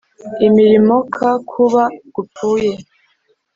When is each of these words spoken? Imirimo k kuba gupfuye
Imirimo 0.47 0.95
k 1.15 1.17
kuba 1.49 1.83
gupfuye 2.15 2.71